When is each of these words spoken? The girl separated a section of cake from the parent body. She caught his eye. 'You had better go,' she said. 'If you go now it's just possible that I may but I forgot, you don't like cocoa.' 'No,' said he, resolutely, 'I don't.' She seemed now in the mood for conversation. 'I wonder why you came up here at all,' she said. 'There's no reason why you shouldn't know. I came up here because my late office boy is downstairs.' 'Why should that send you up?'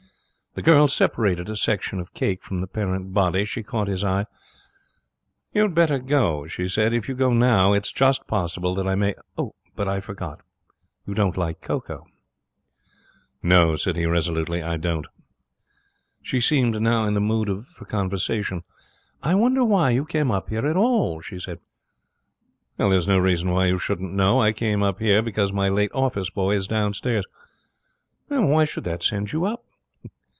The 0.53 0.61
girl 0.61 0.89
separated 0.89 1.49
a 1.49 1.55
section 1.55 1.97
of 1.97 2.13
cake 2.13 2.43
from 2.43 2.59
the 2.59 2.67
parent 2.67 3.13
body. 3.13 3.45
She 3.45 3.63
caught 3.63 3.87
his 3.87 4.03
eye. 4.03 4.25
'You 5.53 5.61
had 5.61 5.73
better 5.73 5.97
go,' 5.97 6.45
she 6.45 6.67
said. 6.67 6.93
'If 6.93 7.07
you 7.07 7.15
go 7.15 7.31
now 7.31 7.71
it's 7.71 7.93
just 7.93 8.27
possible 8.27 8.75
that 8.75 8.85
I 8.85 8.95
may 8.95 9.15
but 9.77 9.87
I 9.87 10.01
forgot, 10.01 10.41
you 11.07 11.13
don't 11.13 11.37
like 11.37 11.61
cocoa.' 11.61 12.05
'No,' 13.41 13.77
said 13.77 13.95
he, 13.95 14.05
resolutely, 14.05 14.61
'I 14.61 14.75
don't.' 14.75 15.07
She 16.21 16.41
seemed 16.41 16.81
now 16.81 17.05
in 17.05 17.13
the 17.13 17.21
mood 17.21 17.49
for 17.67 17.85
conversation. 17.85 18.63
'I 19.23 19.35
wonder 19.35 19.63
why 19.63 19.91
you 19.91 20.03
came 20.03 20.31
up 20.31 20.49
here 20.49 20.67
at 20.67 20.75
all,' 20.75 21.21
she 21.21 21.39
said. 21.39 21.59
'There's 22.75 23.07
no 23.07 23.19
reason 23.19 23.51
why 23.51 23.67
you 23.67 23.77
shouldn't 23.77 24.11
know. 24.13 24.41
I 24.41 24.51
came 24.51 24.83
up 24.83 24.99
here 24.99 25.21
because 25.21 25.53
my 25.53 25.69
late 25.69 25.91
office 25.93 26.29
boy 26.29 26.57
is 26.57 26.67
downstairs.' 26.67 27.23
'Why 28.27 28.65
should 28.65 28.83
that 28.83 29.01
send 29.01 29.31
you 29.31 29.45
up?' 29.45 29.63